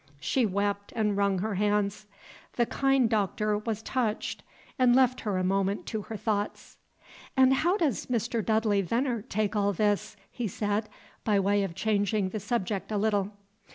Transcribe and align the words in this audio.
She 0.19 0.47
wept 0.47 0.91
and 0.95 1.15
wrung 1.15 1.37
her 1.45 1.53
hands. 1.53 2.07
The 2.53 2.65
kind 2.65 3.07
Doctor 3.07 3.59
was 3.59 3.83
touched, 3.83 4.41
and 4.79 4.95
left 4.95 5.21
her 5.21 5.37
a 5.37 5.43
moment 5.43 5.85
to 5.93 6.01
her 6.01 6.17
thoughts. 6.17 6.77
"And 7.37 7.53
how 7.53 7.77
does 7.77 8.07
Mr. 8.07 8.43
Dudley 8.43 8.81
Veneer 8.81 9.23
take 9.29 9.55
all 9.55 9.73
this?" 9.73 10.15
he 10.31 10.47
said, 10.47 10.89
by 11.23 11.39
way 11.39 11.61
of 11.63 11.75
changing 11.75 12.29
the 12.29 12.39
subject 12.39 12.91
a 12.91 12.97
little. 12.97 13.29